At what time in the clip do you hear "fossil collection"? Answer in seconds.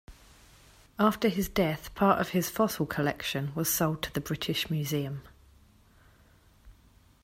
2.49-3.53